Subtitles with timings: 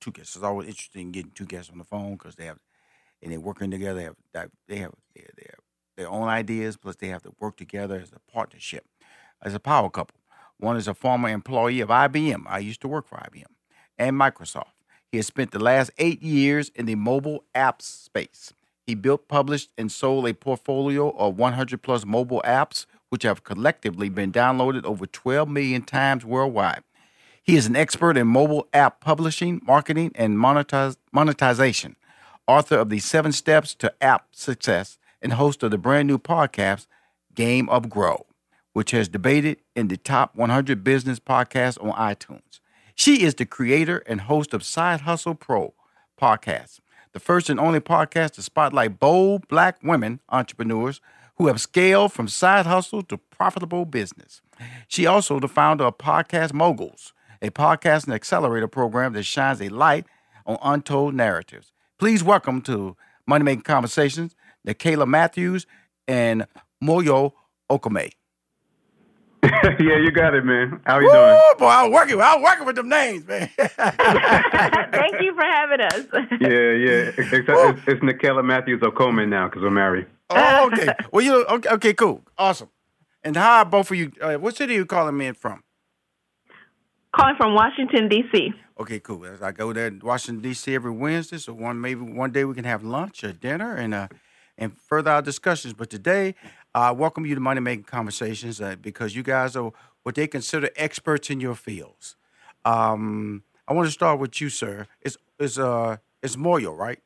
[0.00, 0.36] two guests.
[0.36, 2.58] It's always interesting getting two guests on the phone because they have,
[3.22, 3.98] and they're working together.
[3.98, 5.60] They have, they have, they have
[5.96, 8.84] their own ideas, plus they have to work together as a partnership,
[9.42, 10.16] as a power couple.
[10.58, 12.44] One is a former employee of IBM.
[12.46, 13.44] I used to work for IBM
[13.98, 14.72] and Microsoft.
[15.10, 18.52] He has spent the last eight years in the mobile apps space.
[18.86, 24.08] He built, published, and sold a portfolio of 100 plus mobile apps, which have collectively
[24.08, 26.82] been downloaded over 12 million times worldwide.
[27.42, 31.96] He is an expert in mobile app publishing, marketing, and monetize, monetization,
[32.46, 36.86] author of the Seven Steps to App Success, and host of the brand new podcast,
[37.34, 38.26] Game of Grow,
[38.72, 42.60] which has debated in the top 100 business podcasts on iTunes.
[42.94, 45.74] She is the creator and host of Side Hustle Pro
[46.20, 46.80] podcast,
[47.12, 51.00] the first and only podcast to spotlight bold black women entrepreneurs
[51.36, 54.42] who have scaled from side hustle to profitable business.
[54.88, 59.68] She also the founder of Podcast Moguls, a podcast and accelerator program that shines a
[59.68, 60.06] light
[60.46, 61.72] on untold narratives.
[61.98, 62.96] Please welcome to
[63.26, 64.34] Money Making Conversations,
[64.66, 65.66] Nicaila Matthews
[66.06, 66.46] and
[66.82, 67.32] Muoyo
[67.70, 68.12] Okome.
[69.42, 70.80] yeah, you got it, man.
[70.84, 71.40] How are you Woo, doing?
[71.58, 72.20] Boy, I was working.
[72.20, 73.48] I was working with them names, man.
[73.58, 76.06] Thank you for having us.
[76.40, 77.12] yeah, yeah.
[77.16, 80.06] Except it's, it's Nicaila Matthews Okome now because we're married.
[80.28, 80.92] Oh, okay.
[81.10, 81.70] Well, you okay?
[81.70, 82.68] Okay, cool, awesome.
[83.24, 84.12] And how are both of you?
[84.20, 85.62] Uh, what city are you calling me in from?
[87.14, 88.52] Calling from Washington D.C.
[88.78, 89.26] Okay, cool.
[89.42, 90.74] I go there to Washington D.C.
[90.74, 94.08] every Wednesday, so one maybe one day we can have lunch or dinner and uh
[94.56, 95.72] and further our discussions.
[95.72, 96.34] But today,
[96.74, 99.72] I uh, welcome you to Money Making Conversations uh, because you guys are
[100.02, 102.16] what they consider experts in your fields.
[102.64, 104.86] Um, I want to start with you, sir.
[105.00, 107.00] It's it's uh it's Muoyo, right?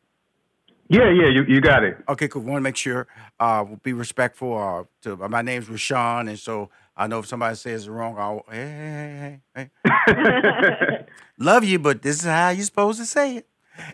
[0.94, 1.96] Yeah, yeah, you, you got it.
[2.08, 2.42] Okay, cool.
[2.42, 3.08] Want to make sure
[3.40, 4.56] uh, we'll be respectful.
[4.56, 8.44] Uh, to my name's Rushion, and so I know if somebody says it wrong, I'll
[8.48, 11.06] hey hey hey hey.
[11.38, 13.48] Love you, but this is how you're supposed to say it.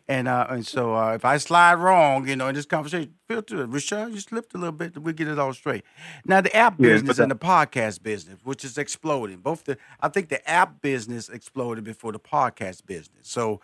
[0.09, 3.43] And uh, and so uh, if I slide wrong, you know, in this conversation, feel
[3.45, 3.71] to it.
[3.71, 4.99] Rashad, you slipped a little bit.
[5.03, 5.85] We get it all straight.
[6.27, 9.39] Now the app yeah, business and the podcast business, which is exploding.
[9.39, 13.23] Both the I think the app business exploded before the podcast business.
[13.23, 13.63] So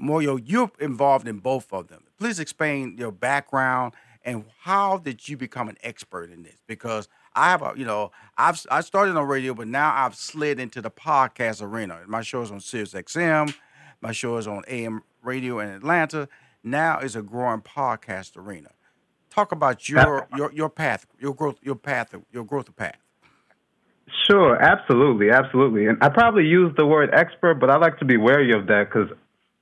[0.00, 2.04] Muoyo, you're involved in both of them.
[2.18, 3.94] Please explain your background
[4.24, 6.56] and how did you become an expert in this?
[6.66, 10.60] Because I have a, you know, I've I started on radio, but now I've slid
[10.60, 12.00] into the podcast arena.
[12.06, 13.54] My show is on Sirius XM,
[14.00, 16.28] my show is on AM radio in Atlanta.
[16.62, 18.70] Now is a growing podcast arena.
[19.30, 22.98] Talk about your your your path, your growth, your path, your growth path.
[24.26, 25.86] Sure, absolutely, absolutely.
[25.86, 28.88] And I probably use the word expert, but I like to be wary of that
[28.90, 29.10] because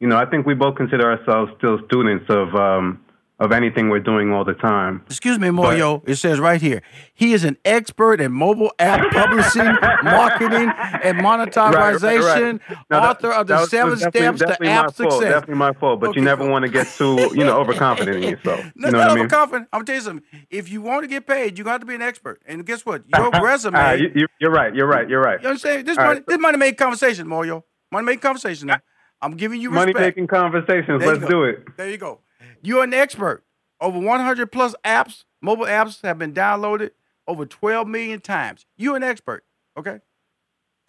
[0.00, 3.00] you know, I think we both consider ourselves still students of um,
[3.38, 5.02] of anything we're doing all the time.
[5.06, 6.02] Excuse me, Muoyo.
[6.02, 11.18] But, it says right here, he is an expert in mobile app publishing, marketing, and
[11.18, 12.22] monetization.
[12.22, 12.78] Right, right.
[12.90, 15.20] No, author that, of the Seven Steps to App Success.
[15.20, 18.22] Definitely my fault, but okay, you never want to get too, you know, overconfident in
[18.30, 18.60] yourself.
[18.74, 19.18] No, you know not what I mean?
[19.24, 19.68] overconfident.
[19.72, 20.26] I'm gonna tell you something.
[20.48, 22.40] If you want to get paid, you got to be an expert.
[22.46, 23.04] And guess what?
[23.14, 23.78] Your resume.
[23.78, 24.74] Uh, you, are right.
[24.74, 25.08] You're right.
[25.08, 25.42] You're right.
[25.42, 25.86] You understand?
[25.86, 26.26] This money, right.
[26.26, 27.64] this money made conversation, Muoyo.
[27.92, 28.80] Money made conversation now.
[29.22, 29.94] I'm giving you respect.
[29.94, 31.00] Money making conversations.
[31.00, 31.64] There Let's do it.
[31.76, 32.20] There you go.
[32.62, 33.44] You're an expert.
[33.80, 36.90] Over 100 plus apps, mobile apps have been downloaded
[37.26, 38.64] over 12 million times.
[38.76, 39.44] You're an expert.
[39.76, 40.00] Okay.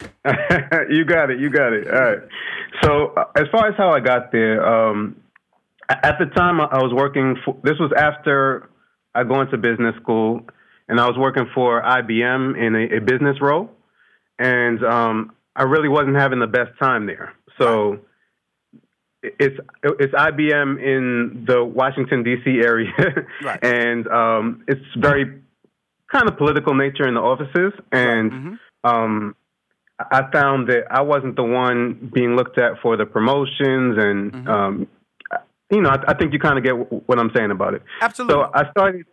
[0.00, 1.40] you got it.
[1.40, 1.88] You got it.
[1.90, 2.18] All right.
[2.82, 5.16] So uh, as far as how I got there, um,
[5.88, 7.36] at the time I was working.
[7.44, 8.70] For, this was after
[9.14, 10.42] I go into business school,
[10.88, 13.70] and I was working for IBM in a, a business role,
[14.38, 17.32] and um, I really wasn't having the best time there.
[17.60, 17.98] So
[19.22, 22.60] it's it's IBM in the Washington D.C.
[22.64, 22.92] area,
[23.42, 23.58] Right.
[23.64, 25.40] and um, it's very
[26.10, 27.72] kind of political nature in the offices.
[27.92, 28.58] And Mhm.
[28.84, 29.36] um,
[29.98, 34.48] I found that I wasn't the one being looked at for the promotions, and Mhm.
[34.48, 34.86] um,
[35.70, 36.72] you know, I, I think you kind of get
[37.08, 37.82] what I'm saying about it.
[38.00, 38.42] Absolutely.
[38.44, 39.06] So I started.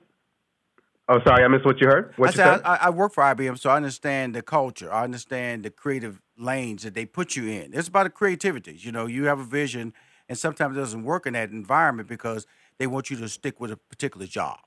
[1.07, 2.13] Oh, sorry, I missed what you heard.
[2.15, 2.61] What I you said said?
[2.65, 4.91] I, I work for IBM, so I understand the culture.
[4.91, 7.73] I understand the creative lanes that they put you in.
[7.73, 8.75] It's about the creativity.
[8.79, 9.93] You know, you have a vision,
[10.27, 12.47] and sometimes it doesn't work in that environment because
[12.79, 14.57] they want you to stick with a particular job.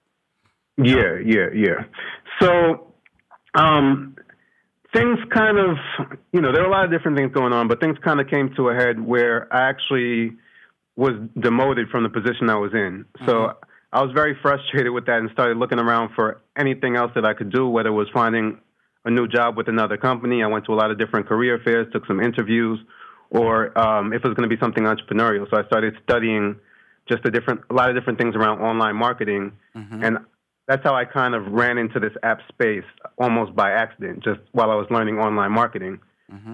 [0.77, 1.85] Yeah, yeah, yeah.
[2.41, 2.93] So,
[3.55, 4.15] um,
[4.95, 5.77] things kind of,
[6.33, 8.29] you know, there are a lot of different things going on, but things kind of
[8.29, 10.37] came to a head where I actually
[10.95, 13.05] was demoted from the position I was in.
[13.27, 13.55] So
[13.93, 17.33] I was very frustrated with that and started looking around for anything else that I
[17.33, 18.61] could do, whether it was finding
[19.05, 20.43] a new job with another company.
[20.43, 22.79] I went to a lot of different career fairs, took some interviews,
[23.31, 25.49] or um, if it was going to be something entrepreneurial.
[25.51, 26.57] So I started studying
[27.09, 29.53] just a different, a lot of different things around online marketing,
[30.05, 30.19] and
[30.67, 32.85] that's how I kind of ran into this app space
[33.17, 36.01] almost by accident, just while I was learning online marketing.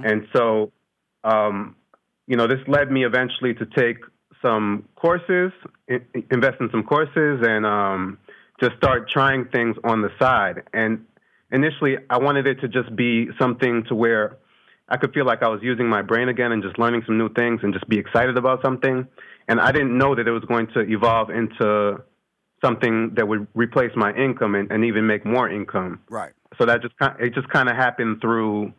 [0.04, 0.70] And so,
[1.24, 1.74] um,
[2.28, 3.96] you know, this led me eventually to take
[4.44, 5.52] some courses,
[5.88, 8.18] invest in some courses, and um,
[8.60, 10.62] just start trying things on the side.
[10.72, 11.06] And
[11.50, 14.36] initially, I wanted it to just be something to where
[14.88, 17.30] I could feel like I was using my brain again and just learning some new
[17.32, 19.06] things and just be excited about something.
[19.48, 22.02] And I didn't know that it was going to evolve into
[22.62, 26.00] something that would replace my income and, and even make more income.
[26.10, 26.32] Right.
[26.58, 28.72] So that just it just kind of happened through,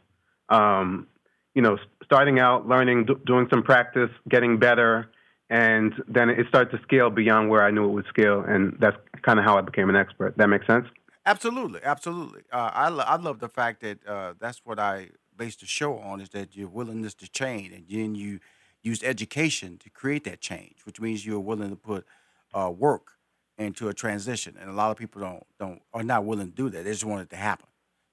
[0.50, 1.08] um,
[1.54, 5.10] you know, starting out, learning, do, doing some practice, getting better,
[5.50, 8.98] and then it started to scale beyond where I knew it would scale, and that's
[9.22, 10.36] kind of how I became an expert.
[10.38, 10.88] That makes sense.
[11.26, 12.42] Absolutely, absolutely.
[12.52, 15.98] Uh, I lo- I love the fact that uh, that's what I based the show
[15.98, 18.40] on is that your willingness to change, and then you
[18.82, 22.06] use education to create that change, which means you're willing to put
[22.54, 23.14] uh, work
[23.58, 26.70] into a transition, and a lot of people don't don't are not willing to do
[26.70, 26.84] that.
[26.84, 27.68] They just want it to happen.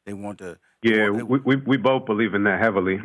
[0.07, 0.59] They want to.
[0.83, 3.01] Yeah, want- we, we we both believe in that heavily.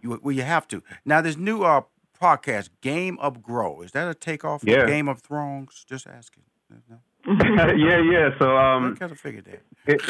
[0.00, 0.82] you, well, you have to.
[1.04, 1.82] Now, this new uh,
[2.22, 4.86] podcast, Game of Grow, is that a takeoff Yeah.
[4.86, 5.84] Game of Thrones?
[5.88, 6.44] Just asking.
[6.90, 6.98] No?
[7.26, 8.30] yeah, yeah.
[8.38, 9.62] So I um, kind of figured that.
[9.86, 10.00] it,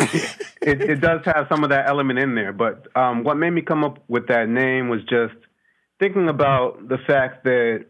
[0.63, 2.53] it, it does have some of that element in there.
[2.53, 5.35] But um, what made me come up with that name was just
[5.99, 7.87] thinking about the fact that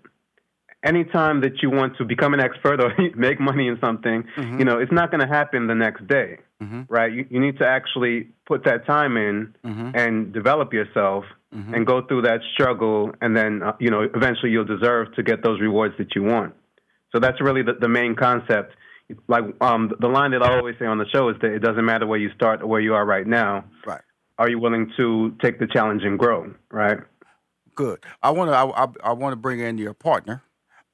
[0.85, 4.25] anytime that you want to become an expert or make money in something,
[4.59, 6.87] you know, it's not going to happen the next day, Mhm.
[6.89, 7.13] right?
[7.13, 9.95] You, you need to actually put that time in Mhm.
[9.97, 14.65] and develop yourself and go through that struggle, and then uh, you know, eventually you'll
[14.65, 16.55] deserve to get those rewards that you want.
[17.13, 18.75] So that's really the, the main concept.
[19.29, 21.85] Like um, the line that I always say on the show is that it doesn't
[21.85, 23.65] matter where you start or where you are right now.
[23.87, 24.01] Right.
[24.39, 26.55] Are you willing to take the challenge and grow?
[26.71, 26.99] Right.
[27.75, 28.03] Good.
[28.23, 28.55] I want to.
[28.55, 30.43] I, I, I want to bring in your partner.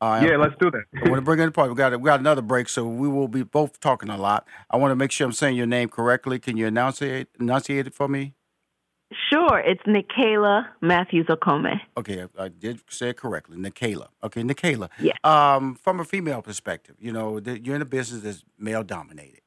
[0.01, 0.85] Uh, Yeah, let's do that.
[1.05, 1.73] I want to bring in the partner.
[1.75, 4.47] We got we got another break, so we will be both talking a lot.
[4.71, 6.39] I want to make sure I'm saying your name correctly.
[6.39, 8.35] Can you enunciate enunciate it for me?
[9.31, 11.81] Sure, it's Nicaila Matthews Okome.
[11.97, 13.57] Okay, I, I did say it correctly.
[13.57, 14.09] Nicaila.
[14.23, 14.91] Okay, Nicaila.
[15.01, 15.15] Yeah.
[15.25, 19.41] Um, from a female perspective, you know, the, you're in a business that's male dominated,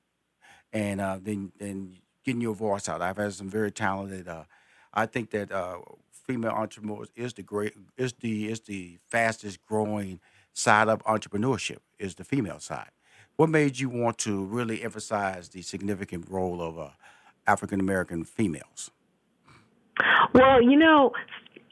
[0.73, 3.01] and uh, then then getting your voice out.
[3.01, 4.27] I've had some very talented.
[4.27, 4.45] Uh,
[4.93, 5.77] I think that uh,
[6.11, 10.19] female entrepreneurs is the great is the is the fastest growing
[10.53, 12.89] side of entrepreneurship is the female side.
[13.35, 16.89] What made you want to really emphasize the significant role of uh,
[17.45, 18.89] African American females?
[20.33, 21.13] Well, you know,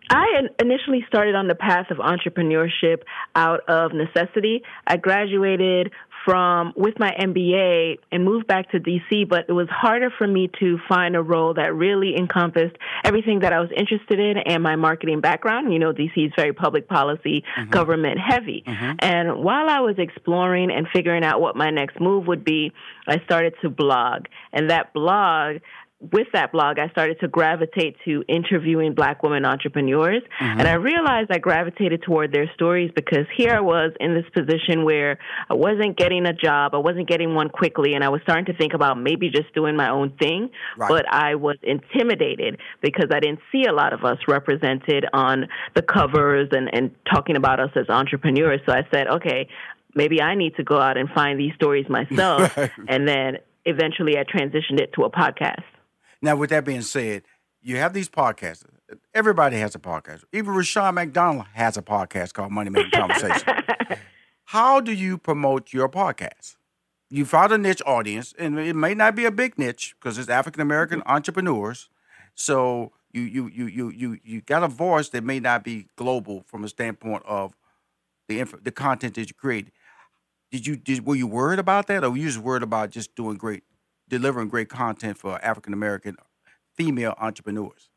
[0.09, 0.25] I
[0.59, 3.03] initially started on the path of entrepreneurship
[3.35, 4.63] out of necessity.
[4.87, 5.91] I graduated
[6.25, 10.49] from with my MBA and moved back to DC, but it was harder for me
[10.59, 14.75] to find a role that really encompassed everything that I was interested in and my
[14.75, 15.71] marketing background.
[15.71, 17.69] You know, DC is very public policy, mm-hmm.
[17.69, 18.63] government heavy.
[18.67, 18.91] Mm-hmm.
[18.99, 22.73] And while I was exploring and figuring out what my next move would be,
[23.07, 24.25] I started to blog.
[24.51, 25.57] And that blog
[26.01, 30.23] with that blog, I started to gravitate to interviewing black women entrepreneurs.
[30.39, 30.67] And mm-hmm.
[30.67, 35.19] I realized I gravitated toward their stories because here I was in this position where
[35.49, 38.53] I wasn't getting a job, I wasn't getting one quickly, and I was starting to
[38.53, 40.51] think about maybe just doing my own thing.
[40.77, 40.87] Right.
[40.87, 45.81] But I was intimidated because I didn't see a lot of us represented on the
[45.81, 48.61] covers and, and talking about us as entrepreneurs.
[48.65, 49.49] So I said, okay,
[49.95, 52.57] maybe I need to go out and find these stories myself.
[52.87, 55.63] And then eventually I transitioned it to a podcast.
[56.21, 57.23] Now, with that being said,
[57.61, 58.63] you have these podcasts.
[59.13, 60.23] Everybody has a podcast.
[60.33, 63.53] Even Rushion McDonald has a podcast called Money Making Conversation.
[64.45, 66.55] How do you promote your podcast?
[67.09, 70.29] You found a niche audience, and it may not be a big niche because it's
[70.29, 71.11] African American mm-hmm.
[71.11, 71.89] entrepreneurs.
[72.35, 76.43] So you you you you you you got a voice that may not be global
[76.47, 77.55] from a standpoint of
[78.27, 79.69] the inf- the content that you create.
[80.51, 83.15] Did you did, were you worried about that, or were you just worried about just
[83.15, 83.63] doing great,
[84.09, 86.17] delivering great content for African American
[86.75, 87.89] female entrepreneurs?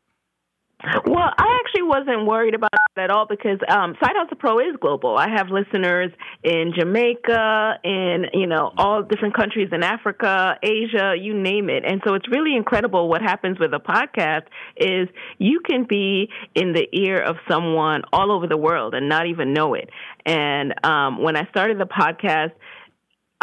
[1.05, 4.75] Well, I actually wasn't worried about that at all because um, Side Hustle Pro is
[4.81, 5.17] global.
[5.17, 6.11] I have listeners
[6.43, 11.83] in Jamaica, in you know all different countries in Africa, Asia, you name it.
[11.87, 14.43] And so it's really incredible what happens with a podcast
[14.75, 19.27] is you can be in the ear of someone all over the world and not
[19.27, 19.89] even know it.
[20.25, 22.51] And um, when I started the podcast,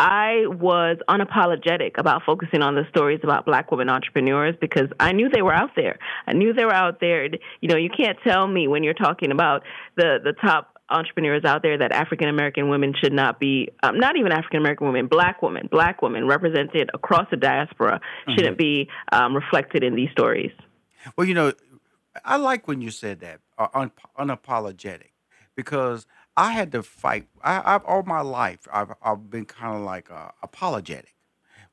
[0.01, 5.29] I was unapologetic about focusing on the stories about black women entrepreneurs because I knew
[5.29, 5.99] they were out there.
[6.27, 7.27] I knew they were out there.
[7.27, 9.63] You know, you can't tell me when you're talking about
[9.97, 14.17] the, the top entrepreneurs out there that African American women should not be, um, not
[14.17, 18.33] even African American women, black women, black women represented across the diaspora mm-hmm.
[18.35, 20.53] shouldn't be um, reflected in these stories.
[21.15, 21.53] Well, you know,
[22.25, 25.11] I like when you said that, uh, un- unapologetic,
[25.55, 26.07] because–
[26.41, 27.27] I had to fight.
[27.45, 28.67] I, I've all my life.
[28.73, 31.15] I've I've been kind of like uh, apologetic,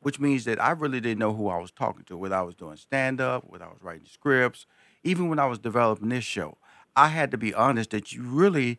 [0.01, 2.17] which means that I really didn't know who I was talking to.
[2.17, 4.65] Whether I was doing stand up, whether I was writing scripts,
[5.05, 6.57] even when I was developing this show,
[6.97, 8.77] I had to be honest that you really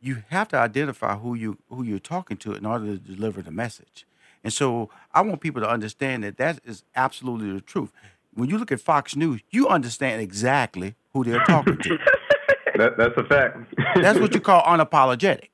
[0.00, 3.50] you have to identify who you who you're talking to in order to deliver the
[3.50, 4.06] message.
[4.42, 7.92] And so I want people to understand that that is absolutely the truth.
[8.32, 11.98] When you look at Fox News, you understand exactly who they're talking to.
[12.78, 13.74] That, that's a fact.
[13.96, 15.48] that's what you call unapologetic.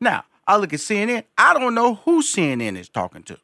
[0.00, 1.24] Now, I look at CNN.
[1.36, 3.38] I don't know who CNN is talking to.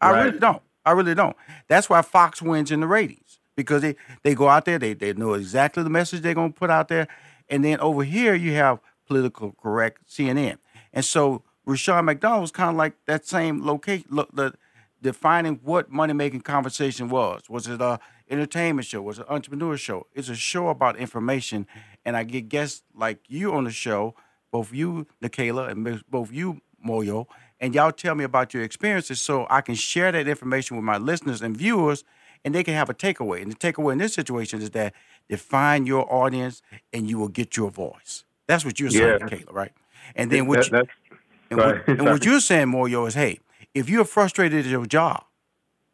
[0.00, 0.24] I right.
[0.24, 0.62] really don't.
[0.84, 1.36] I really don't.
[1.68, 5.12] That's why Fox wins in the ratings because they, they go out there, they, they
[5.12, 7.08] know exactly the message they're going to put out there.
[7.48, 10.58] And then over here, you have political correct CNN.
[10.92, 14.54] And so Rushion McDonald was kind of like that same location, look, the,
[15.02, 17.50] defining what money making conversation was.
[17.50, 17.98] Was it a
[18.30, 19.02] entertainment show?
[19.02, 20.06] Was it an entrepreneur show?
[20.14, 21.66] It's a show about information,
[22.08, 24.14] and I get guests like you on the show,
[24.50, 27.26] both you, Nicaila, and both you, Muoyo,
[27.60, 30.96] and y'all tell me about your experiences so I can share that information with my
[30.96, 32.04] listeners and viewers,
[32.46, 33.42] and they can have a takeaway.
[33.42, 34.94] And the takeaway in this situation is that
[35.28, 36.62] define your audience,
[36.94, 38.24] and you will get your voice.
[38.46, 39.38] That's what you're saying, yeah.
[39.50, 39.72] Right?
[40.16, 41.18] And then what, that, you,
[41.50, 43.40] and, what and what you're saying, Muoyo, is hey
[43.74, 45.24] if you're frustrated at your job,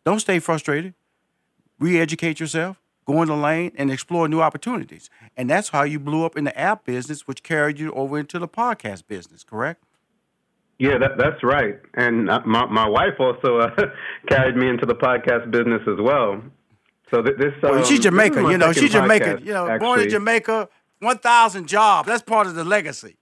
[0.04, 0.94] don't stay frustrated.
[1.80, 5.10] Re-educate yourself, go in the lane, and explore new opportunities.
[5.36, 8.38] And that's how you blew up in the app business, which carried you over into
[8.38, 9.44] the podcast business.
[9.44, 9.82] Correct?
[10.78, 11.78] Yeah, that, that's right.
[11.94, 13.70] And uh, my my wife also uh,
[14.28, 16.42] carried me into the podcast business as well.
[17.10, 18.46] So th- this, um, well, she's Jamaican.
[18.46, 19.44] You know, she's Jamaican.
[19.46, 19.86] You know, actually.
[19.86, 20.68] born in Jamaica,
[21.00, 22.08] one thousand jobs.
[22.08, 23.16] That's part of the legacy.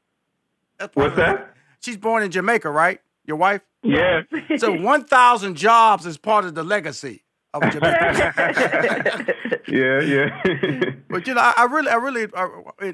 [0.94, 1.54] What's that?
[1.80, 3.00] She's born in Jamaica, right?
[3.24, 3.62] Your wife?
[3.82, 4.22] Yeah.
[4.56, 7.24] so 1,000 jobs is part of the legacy
[7.54, 9.34] of Jamaica.
[9.68, 10.90] yeah, yeah.
[11.08, 12.48] but you know, I, I really, I really, uh,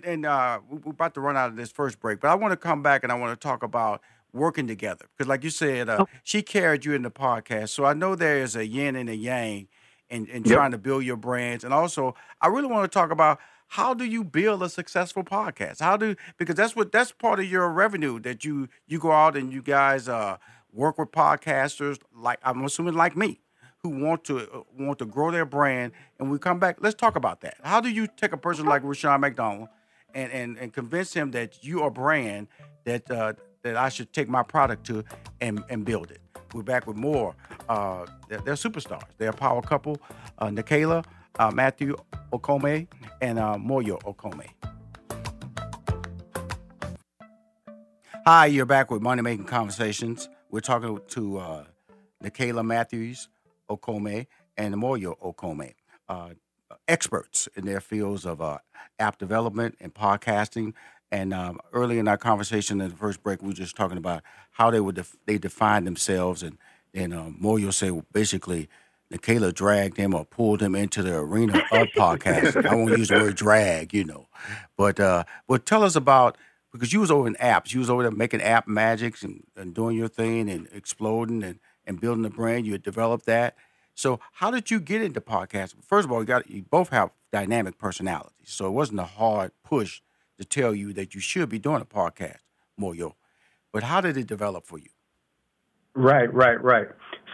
[0.04, 2.56] and uh, we're about to run out of this first break, but I want to
[2.56, 5.98] come back and I want to talk about working together because, like you said, uh,
[6.00, 6.06] oh.
[6.24, 9.16] she carried you in the podcast, so I know there is a yin and a
[9.16, 9.68] yang
[10.10, 10.54] in, in yep.
[10.54, 13.38] trying to build your brands, and also I really want to talk about
[13.72, 15.80] how do you build a successful podcast?
[15.80, 19.36] How do because that's what that's part of your revenue that you you go out
[19.36, 20.38] and you guys uh,
[20.72, 23.40] work with podcasters like I'm assuming like me
[23.82, 27.16] who want to uh, want to grow their brand and we come back let's talk
[27.16, 27.56] about that.
[27.62, 29.68] How do you take a person like Rushion McDonald
[30.14, 32.48] and and and convince him that you are a brand
[32.84, 35.04] that uh, that I should take my product to
[35.40, 36.20] and and build it?
[36.54, 37.36] We're back with more.
[37.68, 39.02] Uh, they're, they're superstars.
[39.18, 39.98] They're a power couple.
[40.38, 41.04] Uh, Nicaila
[41.38, 41.96] uh, Matthew
[42.32, 42.86] Okome
[43.20, 44.48] and uh, Muoyo Okome.
[48.26, 50.28] Hi, you're back with Money Making Conversations.
[50.50, 51.64] We're talking to uh,
[52.22, 53.28] Nicaila Matthews
[53.68, 55.74] Okome and Muoyo Okome,
[56.08, 56.30] uh,
[56.86, 58.58] experts in their fields of uh,
[58.98, 60.74] app development and podcasting.
[61.10, 64.22] And um, early in our conversation in the first break, we were just talking about
[64.52, 66.58] how they would def- they define themselves, and
[66.92, 68.68] and um, Muoyo say well, basically
[69.12, 72.66] Nicaila dragged him or pulled him into the arena of podcasting.
[72.66, 74.28] I won't use the word drag, you know.
[74.76, 76.36] But uh but tell us about
[76.72, 77.72] because you was over in apps.
[77.72, 81.58] You was over there making app magics and, and doing your thing and exploding and,
[81.88, 82.66] and building a brand.
[82.66, 83.56] You had developed that.
[83.94, 85.82] So how did you get into podcasting?
[85.82, 88.50] First of all, you got you both have dynamic personalities.
[88.50, 90.02] So it wasn't a hard push
[90.36, 92.38] to tell you that you should be doing a podcast,
[92.80, 93.14] Muoyo.
[93.72, 94.90] But how did it develop for you?
[95.94, 96.86] Right, right, right.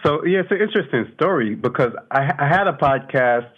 [0.03, 3.51] So yeah, it's an interesting story because I, I had a podcast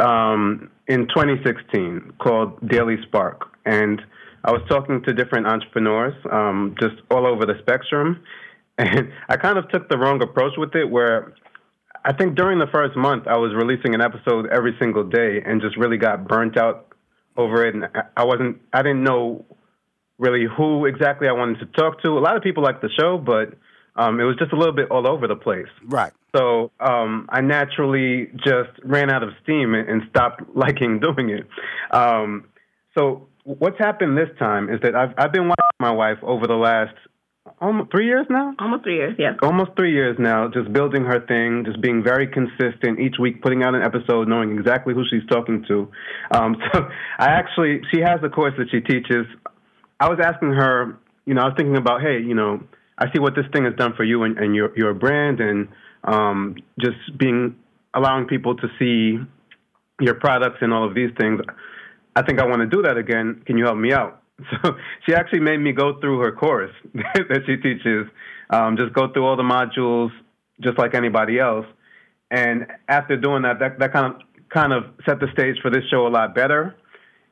[0.00, 4.00] um, in 2016 called Daily Spark, and
[4.44, 8.22] I was talking to different entrepreneurs um, just all over the spectrum,
[8.78, 11.34] and I kind of took the wrong approach with it, where
[12.04, 15.60] I think during the first month I was releasing an episode every single day, and
[15.60, 16.94] just really got burnt out
[17.36, 19.44] over it, and I wasn't, I didn't know
[20.18, 22.10] really who exactly I wanted to talk to.
[22.10, 23.54] A lot of people liked the show, but
[23.96, 25.66] um, it was just a little bit all over the place.
[25.84, 26.12] Right.
[26.34, 31.46] So um, I naturally just ran out of steam and, and stopped liking doing it.
[31.90, 32.46] Um,
[32.96, 36.54] so what's happened this time is that I've I've been watching my wife over the
[36.54, 36.94] last
[37.62, 38.54] almost three years now.
[38.58, 39.32] Almost three years, yeah.
[39.42, 43.62] Almost three years now, just building her thing, just being very consistent each week, putting
[43.62, 45.88] out an episode, knowing exactly who she's talking to.
[46.34, 46.88] Um, so
[47.18, 49.26] I actually, she has a course that she teaches.
[50.00, 52.60] I was asking her, you know, I was thinking about, hey, you know,
[52.98, 55.68] I see what this thing has done for you and, and your your brand, and
[56.04, 57.56] um, just being
[57.94, 59.18] allowing people to see
[60.00, 61.40] your products and all of these things.
[62.14, 63.42] I think I want to do that again.
[63.46, 64.21] Can you help me out?
[64.62, 68.06] So she actually made me go through her course that she teaches,
[68.50, 70.10] um, just go through all the modules,
[70.60, 71.66] just like anybody else.
[72.30, 75.82] And after doing that, that, that kind of kind of set the stage for this
[75.90, 76.74] show a lot better.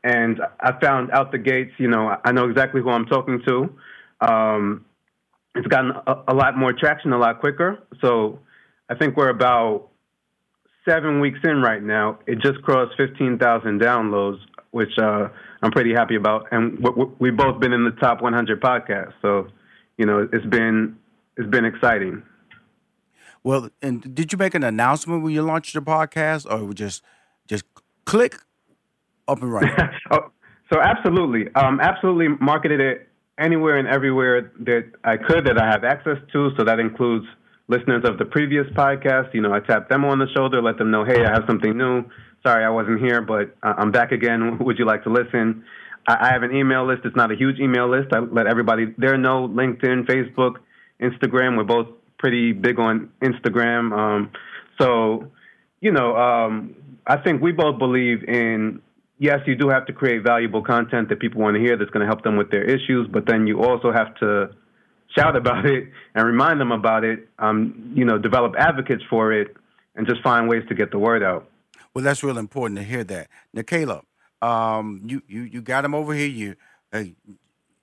[0.03, 3.75] And I found out the gates, you know, I know exactly who I'm talking to.
[4.21, 4.85] Um,
[5.55, 7.79] it's gotten a, a lot more traction a lot quicker.
[8.01, 8.39] So
[8.89, 9.89] I think we're about
[10.89, 12.19] seven weeks in right now.
[12.27, 14.39] It just crossed 15,000 downloads,
[14.71, 15.29] which uh,
[15.63, 16.47] I'm pretty happy about.
[16.51, 16.85] And
[17.19, 19.15] we've both been in the top 100 podcasts.
[19.23, 19.49] So,
[19.97, 20.97] you know, it's been
[21.37, 22.23] it's been exciting.
[23.43, 27.03] Well, and did you make an announcement when you launched your podcast, or just
[27.47, 27.65] just
[28.05, 28.37] click
[29.27, 29.75] up and running?
[30.11, 30.31] oh,
[30.73, 33.09] so absolutely, um, absolutely marketed it
[33.39, 36.51] anywhere and everywhere that I could that I have access to.
[36.59, 37.27] So that includes
[37.69, 39.33] listeners of the previous podcast.
[39.33, 41.77] You know, I tap them on the shoulder, let them know, hey, I have something
[41.77, 42.05] new.
[42.43, 44.59] Sorry, I wasn't here, but I'm back again.
[44.61, 45.65] Would you like to listen?
[46.07, 47.03] I have an email list.
[47.05, 48.13] It's not a huge email list.
[48.13, 50.55] I let everybody there know LinkedIn, Facebook,
[51.01, 51.57] Instagram.
[51.57, 53.93] We're both pretty big on Instagram.
[53.93, 54.31] Um,
[54.81, 55.31] so,
[55.81, 56.75] you know, um,
[57.07, 58.81] I think we both believe in
[59.21, 62.01] yes, you do have to create valuable content that people want to hear that's going
[62.01, 64.51] to help them with their issues, but then you also have to
[65.17, 67.29] shout about it and remind them about it.
[67.39, 69.55] Um, you know, develop advocates for it,
[69.95, 71.49] and just find ways to get the word out.
[71.95, 73.29] Well, that's really important to hear that.
[73.53, 74.05] Now, Caleb,
[74.43, 76.29] um, you, you, you got him over here.
[76.29, 76.57] You,
[76.93, 77.05] uh,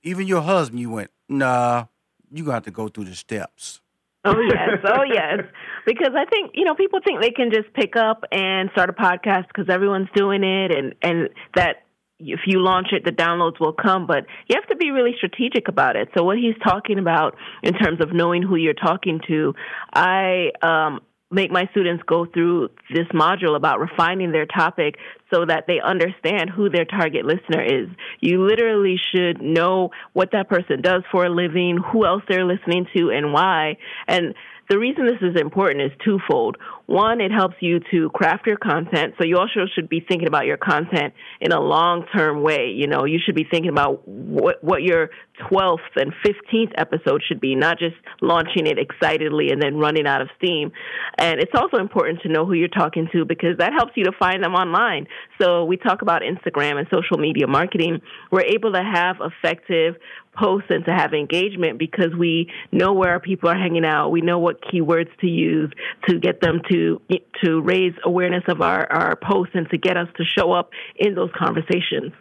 [0.04, 1.86] even your husband, you went, nah,
[2.32, 3.82] you got to go through the steps.
[4.26, 5.46] Oh yes, oh yes.
[5.86, 8.94] Because I think you know people think they can just pick up and start a
[8.94, 11.84] podcast because everyone's doing it, and and that
[12.20, 14.06] if you launch it, the downloads will come.
[14.06, 16.10] But you have to be really strategic about it.
[16.18, 19.54] So what he's talking about in terms of knowing who you're talking to,
[19.94, 24.96] I um, make my students go through this module about refining their topic
[25.34, 27.90] so that they understand who their target listener is.
[28.22, 32.88] You literally should know what that person does for a living, who else they're listening
[32.96, 33.78] to, and why.
[34.08, 34.36] And
[34.70, 36.58] the reason this is important is twofold.
[36.88, 39.16] One, it helps you to craft your content.
[39.18, 42.74] So you also should be thinking about your content in a long term way.
[42.76, 45.10] You know, you should be thinking about what, what your
[45.50, 50.22] 12th and 15th episode should be, not just launching it excitedly and then running out
[50.22, 50.72] of steam.
[51.18, 54.12] And it's also important to know who you're talking to because that helps you to
[54.20, 55.08] find them online.
[55.42, 58.02] So we talk about Instagram and social media marketing.
[58.32, 59.96] We're able to have effective
[60.38, 64.10] posts and to have engagement because we know where our people are hanging out.
[64.10, 65.72] We know what keywords to use
[66.08, 67.02] to get them to
[67.44, 71.16] to raise awareness of our, our posts and to get us to show up in
[71.16, 72.14] those conversations.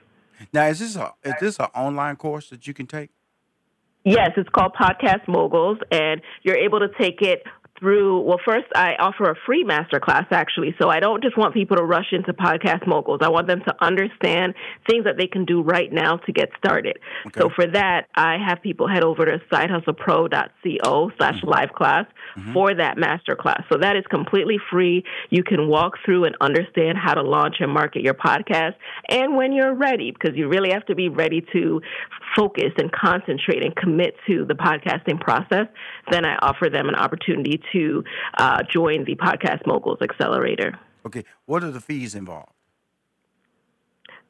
[0.52, 3.10] Now, is this a is this an online course that you can take?
[4.04, 7.42] Yes, it's called Podcast Moguls, and you're able to take it
[7.78, 11.54] through well first i offer a free master class actually so i don't just want
[11.54, 14.54] people to rush into podcast moguls i want them to understand
[14.88, 17.40] things that they can do right now to get started okay.
[17.40, 21.48] so for that i have people head over to sidehustlepro.co slash mm-hmm.
[21.48, 22.52] live class mm-hmm.
[22.52, 26.96] for that master class so that is completely free you can walk through and understand
[26.98, 28.74] how to launch and market your podcast
[29.08, 31.80] and when you're ready because you really have to be ready to
[32.34, 35.66] focus and concentrate and commit to the podcasting process
[36.10, 38.04] then i offer them an opportunity to
[38.38, 40.78] uh, join the Podcast Moguls Accelerator.
[41.06, 42.52] Okay, what are the fees involved?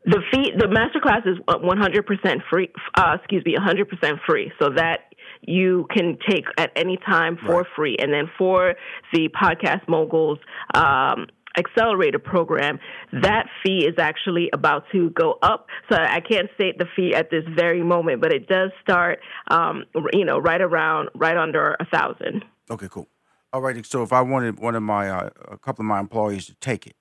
[0.05, 2.71] The fee, the masterclass is 100% free.
[2.95, 4.53] Uh, excuse me, 100% free.
[4.61, 7.67] So that you can take at any time for right.
[7.75, 7.97] free.
[7.99, 8.75] And then for
[9.13, 10.39] the Podcast Moguls
[10.75, 11.27] um,
[11.59, 12.79] accelerator program,
[13.13, 15.67] that fee is actually about to go up.
[15.91, 19.19] So I can't state the fee at this very moment, but it does start,
[19.49, 22.45] um, you know, right around, right under a thousand.
[22.71, 23.09] Okay, cool.
[23.57, 26.55] Alrighty, so if I wanted one of my uh, a couple of my employees to
[26.57, 26.95] take it,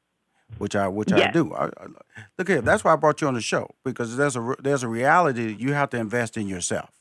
[0.58, 1.28] which I which yes.
[1.30, 1.88] I do, I, I,
[2.38, 2.62] look here.
[2.62, 5.60] That's why I brought you on the show because there's a there's a reality that
[5.60, 6.92] you have to invest in yourself,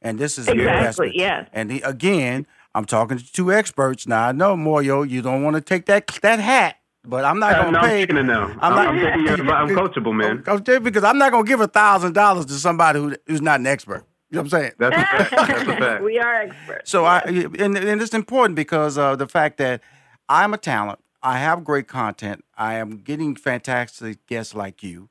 [0.00, 1.14] and this is exactly investment.
[1.16, 1.48] yes.
[1.52, 4.28] And the, again, I'm talking to two experts now.
[4.28, 7.62] I know Muoyo, you don't want to take that that hat But I'm not Uh,
[7.64, 7.86] gonna no, pay.
[8.02, 8.44] I'm taking it now.
[8.44, 9.50] I'm I'm, not- I'm taking.
[9.50, 10.44] I'm coachable, man.
[10.46, 13.66] I'm because I'm not gonna give a thousand dollars to somebody who, who's not an
[13.66, 14.04] expert.
[14.30, 14.72] You know what I'm saying?
[14.78, 15.30] That's a fact.
[15.48, 16.04] That's a fact.
[16.04, 16.90] we are experts.
[16.90, 19.80] So I and, and it's important because of the fact that
[20.28, 21.00] I'm a talent.
[21.22, 22.44] I have great content.
[22.56, 25.10] I am getting fantastic guests like you,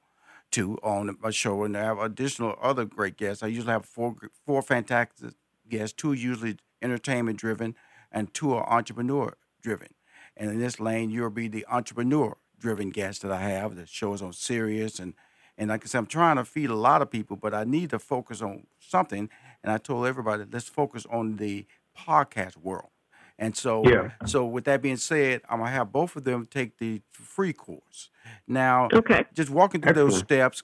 [0.52, 3.44] too, on my show, and I have additional other great guests.
[3.44, 5.34] I usually have four four fantastic
[5.68, 5.94] guests.
[5.96, 7.76] Two are usually entertainment driven,
[8.12, 9.90] and two are entrepreneur driven.
[10.38, 13.76] And in this lane, you'll be the entrepreneur driven guest that I have.
[13.76, 15.14] The show is on Sirius and
[15.60, 17.92] and like I said, I'm trying to feed a lot of people, but I need
[17.92, 19.30] to focus on something.
[19.64, 21.68] And I told everybody, let's focus on the
[21.98, 22.90] podcast world.
[23.38, 24.12] And so, Yeah.
[24.26, 28.10] so with that being said, I'm gonna have both of them take the free course.
[28.48, 29.26] Now, Okay.
[29.34, 30.64] just walking through those steps,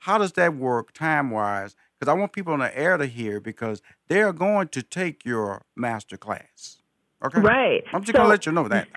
[0.00, 1.74] how does that work time wise?
[1.98, 5.24] Because I want people on the air to hear because they are going to take
[5.24, 6.82] your master class.
[7.24, 7.84] Okay, Right.
[7.92, 8.88] I'm just So- gonna let you know that.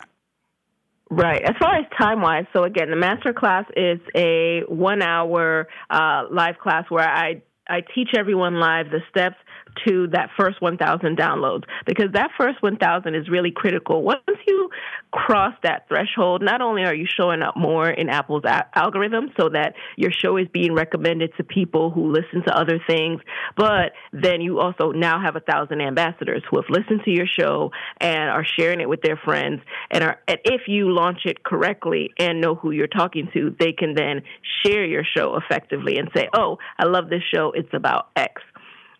[1.09, 1.41] Right.
[1.41, 6.23] As far as time wise, so again, the master class is a one hour uh,
[6.29, 9.37] live class where I, I teach everyone live the steps
[9.85, 14.03] to that first 1,000 downloads because that first 1,000 is really critical.
[14.03, 14.69] Once you
[15.11, 18.43] cross that threshold, not only are you showing up more in Apple's
[18.75, 23.21] algorithm so that your show is being recommended to people who listen to other things,
[23.55, 27.71] but then you also now have a thousand ambassadors who have listened to your show
[27.99, 29.61] and are sharing it with their friends.
[29.91, 33.73] And, are, and if you launch it correctly and know who you're talking to, they
[33.73, 34.21] can then
[34.65, 37.51] share your show effectively and say, oh, I love this show.
[37.55, 38.41] It's about X.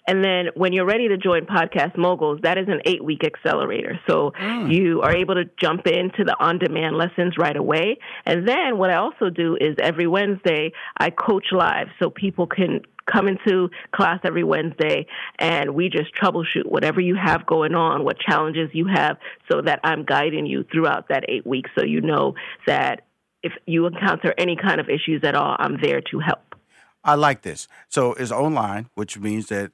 [0.08, 4.00] And then when you're ready to join Podcast Moguls, that is an eight week accelerator.
[4.10, 4.72] So hmm.
[4.72, 7.98] you are able to jump into the on demand lessons right away.
[8.26, 12.82] And then what I also do is every Wednesday, I coach live so people can
[13.12, 15.08] come into class every Wednesday
[15.40, 19.18] and we just troubleshoot whatever you have going on, what challenges you have,
[19.52, 23.04] so that I'm guiding you throughout that eight weeks so you know that
[23.44, 26.56] if you encounter any kind of issues at all, I'm there to help.
[27.04, 27.68] I like this.
[27.88, 29.72] So it's online, which means that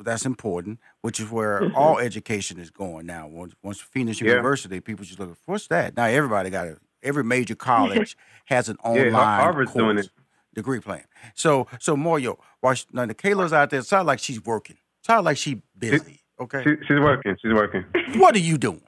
[0.00, 1.76] that's important, which is where Mm-hmm.
[1.76, 3.26] all education is going now.
[3.28, 4.30] Once, once Phoenix Yeah.
[4.30, 5.96] University, people just look, what's that?
[5.96, 6.78] Now everybody got it.
[7.02, 10.08] Every major college has an online Har- Harvard's doing it.
[10.54, 11.04] degree plan.
[11.34, 14.76] So, so Muoyo, while she, now Kayla's out there, it sounds like she's working.
[15.04, 16.20] Sounds like she's busy.
[16.40, 17.36] Okay, She, she's working.
[17.42, 17.84] She's working.
[18.16, 18.82] what are you doing?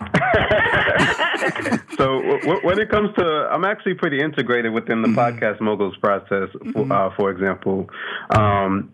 [1.96, 5.96] so w- w- when it comes to, I'm actually pretty integrated within the podcast moguls
[5.98, 6.48] process.
[6.72, 7.88] For, uh, for example,
[8.30, 8.92] um,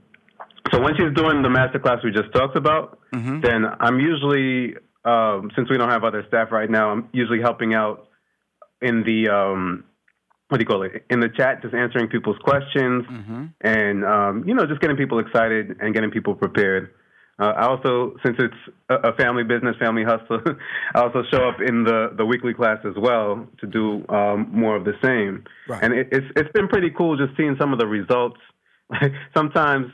[0.73, 2.99] so when she's doing the masterclass we just talked about,
[3.41, 4.75] then I'm usually,
[5.05, 8.09] um, since we don't have other staff right now, I'm usually helping out
[8.83, 9.85] in the um,
[10.49, 13.05] what do you call it in the chat, just answering people's questions
[13.63, 16.91] and um, you know just getting people excited and getting people prepared.
[17.39, 18.55] Uh, I also, since it's
[18.89, 20.41] a, a family business, family hustle,
[20.95, 24.75] I also show up in the, the weekly class as well to do um, more
[24.75, 25.45] of the same.
[25.69, 25.83] Right.
[25.83, 28.41] And it, it's it's been pretty cool just seeing some of the results.
[29.37, 29.91] sometimes,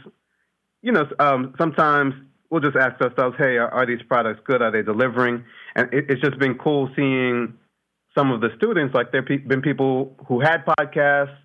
[0.82, 2.14] you know, um, sometimes
[2.50, 4.60] we'll just ask ourselves, "Hey, are, are these products good?
[4.62, 7.54] Are they delivering?" And it, it's just been cool seeing
[8.16, 8.94] some of the students.
[8.94, 11.36] Like there've been people who had podcasts,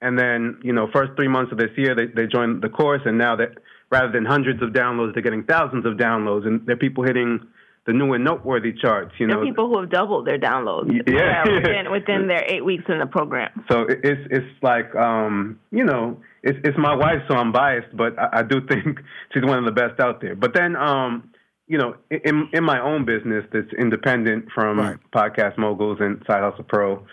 [0.00, 3.02] and then you know, first three months of this year, they they joined the course,
[3.04, 3.58] and now that
[3.90, 7.40] rather than hundreds of downloads, they're getting thousands of downloads, and there are people hitting
[7.84, 9.12] the new and noteworthy charts.
[9.18, 11.42] You There know, are people who have doubled their downloads Yeah.
[11.52, 13.50] within, within their eight weeks in the program.
[13.68, 17.96] So it- it's it's like um, you know it's it's my wife, so I'm biased,
[17.96, 18.98] but I, I do think
[19.32, 20.34] she's one of the best out there.
[20.34, 21.30] But then um,
[21.66, 24.96] you know in in my own business that's independent from Right.
[25.14, 27.06] Podcast Moguls and Side Hustle Pro.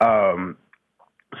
[0.00, 0.56] Um,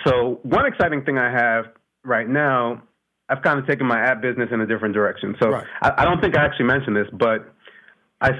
[0.06, 1.66] so one exciting thing I have
[2.04, 2.82] right now,
[3.28, 5.36] I've kind of taken my app business in a different direction.
[5.40, 5.66] So Right.
[5.82, 7.52] I, I don't think I actually mentioned this, but
[8.20, 8.30] I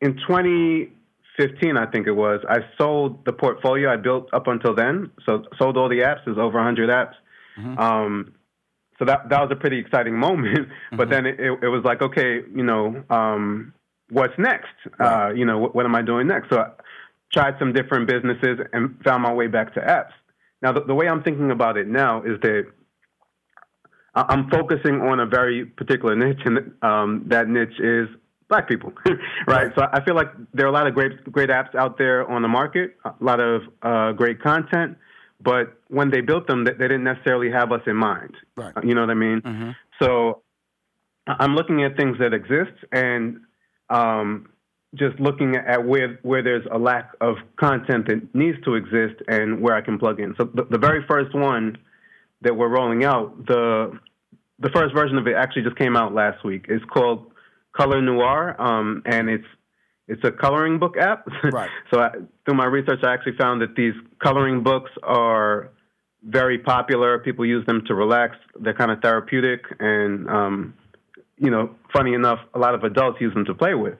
[0.00, 5.10] in 2015, I think it was, I sold the portfolio I built up until then.
[5.26, 6.24] So sold all the apps.
[6.24, 7.14] There's over 100 apps.
[7.78, 8.34] Um,
[8.98, 10.68] so that that was a pretty exciting moment.
[10.92, 13.72] But then it, it, it was like, okay, you know, um,
[14.10, 14.74] what's next?
[15.00, 16.50] Uh, you know, what, what am I doing next?
[16.50, 16.70] So I
[17.32, 20.12] tried some different businesses and found my way back to apps.
[20.60, 22.66] Now, the, the way I'm thinking about it now is that
[24.14, 28.08] I'm focusing on a very particular niche, and um, that niche is
[28.48, 28.92] black people,
[29.46, 29.72] right?
[29.74, 32.42] So I feel like there are a lot of great great apps out there on
[32.42, 34.98] the market, a lot of uh, great content,
[35.42, 38.34] but when they built them, they they didn't necessarily have us in mind.
[38.56, 38.72] Right.
[38.84, 39.74] You know what I mean?
[40.00, 40.42] So
[41.26, 43.40] I- I'm looking at things that exist and
[43.90, 44.48] um,
[44.94, 49.60] just looking at where where there's a lack of content that needs to exist and
[49.60, 50.34] where I can plug in.
[50.36, 51.78] So the, the very first one
[52.42, 53.98] that we're rolling out, the
[54.58, 56.66] the first version of it actually just came out last week.
[56.68, 57.30] It's called
[57.72, 59.46] Color Noir, um, and it's
[60.12, 61.26] it's a coloring book app.
[61.44, 61.70] Right.
[61.92, 62.10] so I,
[62.44, 65.70] through my research, I actually found that these coloring books are
[66.24, 67.18] very popular.
[67.18, 68.36] People use them to relax.
[68.60, 70.74] They're kind of therapeutic, and um,
[71.38, 73.94] you know, funny enough, a lot of adults use them to play with.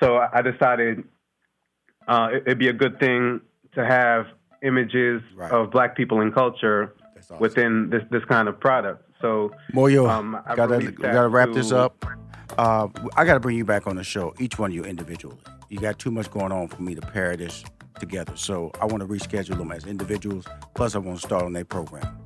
[0.00, 1.04] So I decided
[2.06, 3.40] uh, it'd be a good thing
[3.74, 4.26] to have
[4.62, 5.50] images Right.
[5.50, 7.38] of Black people in culture awesome.
[7.40, 9.02] within this this kind of product.
[9.20, 12.04] So Muoyo, um, I gotta gotta wrap this to- up.
[12.58, 15.36] Uh, I gotta bring you back on the show, each one of you individually.
[15.68, 17.64] You got too much going on for me to pair this
[17.98, 20.46] together, so I want to reschedule them as individuals.
[20.74, 22.25] Plus, I want to start on their program.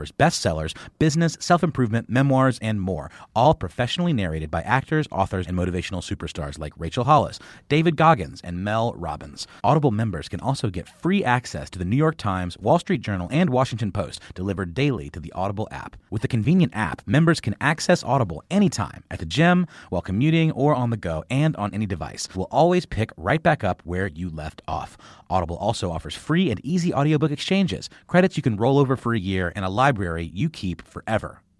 [0.09, 5.99] bestsellers, business, self improvement, memoirs, and more, all professionally narrated by actors, authors, and motivational
[6.01, 9.47] superstars like Rachel Hollis, David Goggins, and Mel Robbins.
[9.65, 13.27] Audible members can also get free access to the New York Times, Wall Street Journal,
[13.31, 15.97] and Washington Post delivered daily to the Audible app.
[16.09, 20.73] With the convenient app, members can access Audible anytime at the gym, while commuting, or
[20.73, 22.29] on the go, and on any device.
[22.33, 24.97] We'll always pick right back up where you left off.
[25.31, 29.19] Audible also offers free and easy audiobook exchanges, credits you can roll over for a
[29.19, 31.41] year, and a library you keep forever